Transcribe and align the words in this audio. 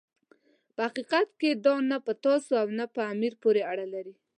په 0.75 0.81
حقیقت 0.87 1.27
کې 1.39 1.49
دا 1.65 1.73
نه 1.89 1.97
په 2.05 2.11
تاسو 2.23 2.51
او 2.61 2.67
نه 2.79 2.85
په 2.95 3.01
امیر 3.13 3.33
پورې 3.43 3.61
اړه 3.71 3.85
لري. 3.93 4.13